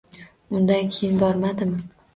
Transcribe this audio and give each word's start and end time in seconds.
Undan 0.59 0.89
keyin 0.97 1.21
bormadimi 1.23 1.89